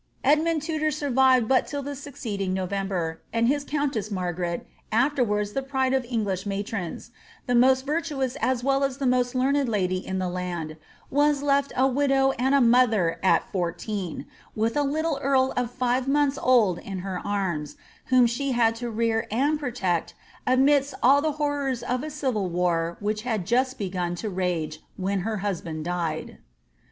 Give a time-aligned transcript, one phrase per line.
[0.23, 5.93] Edmund Tudor survived but till the succeeding November; and his countess Maigaret, afterwards the pride
[5.93, 7.11] of English matrons,
[7.45, 10.77] the most virtuous as well as the most learned lady in the land,
[11.11, 14.25] was left a widow and a mother at fourteen,
[14.55, 17.75] with a little earl of five months old in her arms,
[18.05, 20.15] whom she had to rear and protect
[20.47, 25.19] amidst all the horrors of a eivil war which had just begun to rage when
[25.19, 26.39] her husband died.